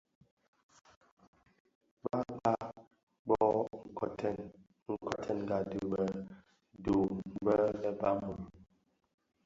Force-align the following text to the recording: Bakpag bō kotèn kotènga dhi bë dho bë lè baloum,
Bakpag 2.03 2.75
bō 3.27 3.39
kotèn 3.97 4.37
kotènga 5.03 5.57
dhi 5.69 5.79
bë 5.91 6.03
dho 6.83 6.95
bë 7.43 7.55
lè 7.81 7.89
baloum, 7.99 8.39